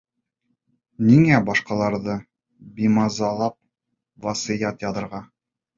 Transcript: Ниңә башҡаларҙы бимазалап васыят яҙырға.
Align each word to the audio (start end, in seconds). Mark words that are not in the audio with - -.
Ниңә 1.09 1.41
башҡаларҙы 1.51 2.17
бимазалап 2.81 3.61
васыят 4.27 4.91
яҙырға. 4.93 5.25